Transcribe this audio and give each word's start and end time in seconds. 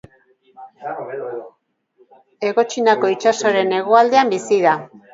Hego 2.47 2.67
Txinako 2.73 3.15
itsasoaren 3.19 3.81
hegoaldean 3.81 4.37
bizi 4.37 4.65
da. 4.69 4.79